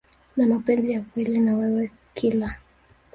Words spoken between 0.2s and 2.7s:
na mapenzi ya kweli na wewe Kila